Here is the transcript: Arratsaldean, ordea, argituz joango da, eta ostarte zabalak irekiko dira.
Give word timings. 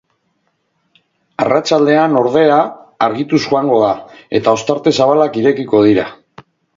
Arratsaldean, 1.43 2.15
ordea, 2.21 2.55
argituz 3.09 3.41
joango 3.43 3.75
da, 3.83 3.91
eta 4.39 4.55
ostarte 4.61 4.95
zabalak 5.01 5.39
irekiko 5.43 5.83
dira. 5.89 6.07